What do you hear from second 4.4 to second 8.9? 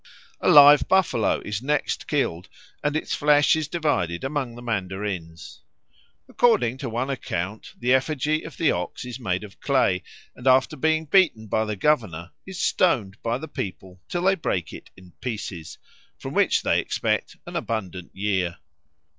the mandarins. According to one account, the effigy of the